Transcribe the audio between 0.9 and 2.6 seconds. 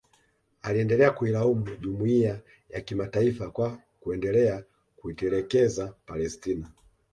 kuilaumu Jumuiya